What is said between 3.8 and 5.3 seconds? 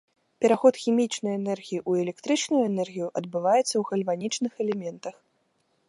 гальванічных элементах.